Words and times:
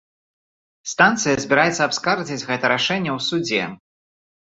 Станцыя 0.93 1.35
збіраецца 1.43 1.81
абскардзіць 1.89 2.47
гэта 2.49 2.71
рашэнне 2.73 3.11
ў 3.17 3.27
судзе. 3.27 3.63